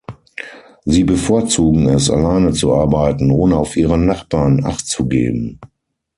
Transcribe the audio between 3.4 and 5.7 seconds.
auf ihre Nachbarn Acht zu geben.